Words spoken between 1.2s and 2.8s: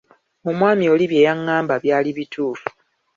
yangamba byali bituufu.